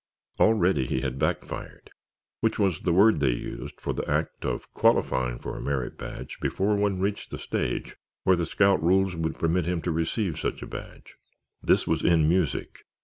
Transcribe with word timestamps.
Already 0.39 0.87
he 0.87 1.01
had 1.01 1.19
"backfired" 1.19 1.91
which 2.39 2.57
was 2.57 2.79
the 2.79 2.91
word 2.91 3.19
they 3.19 3.33
used 3.33 3.79
for 3.79 3.93
the 3.93 4.09
act 4.09 4.45
of 4.45 4.67
qualifying 4.73 5.37
for 5.37 5.55
a 5.55 5.61
merit 5.61 5.95
badge 5.95 6.39
before 6.39 6.75
one 6.75 6.99
reached 6.99 7.29
the 7.29 7.37
stage 7.37 7.95
where 8.23 8.35
the 8.35 8.47
scout 8.47 8.81
rules 8.81 9.15
would 9.15 9.37
permit 9.37 9.67
him 9.67 9.79
to 9.83 9.91
receive 9.91 10.39
such 10.39 10.63
a 10.63 10.65
badge. 10.65 11.17
This 11.61 11.85
was 11.85 12.01
in 12.03 12.27
music. 12.27 12.79